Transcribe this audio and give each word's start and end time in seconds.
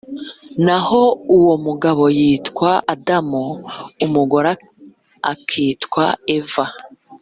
naho 0.65 1.01
uwo 1.37 1.53
mugabo 1.65 2.03
yitwa 2.19 2.71
adamu, 2.93 3.43
umugore 4.05 4.51
akitwa 5.31 6.05
eva. 6.37 6.65